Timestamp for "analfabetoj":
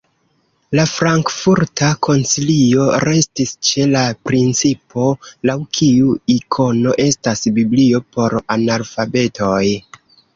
8.57-9.61